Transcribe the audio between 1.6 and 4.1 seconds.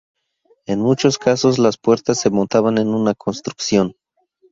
puertas se montaban en una construcción.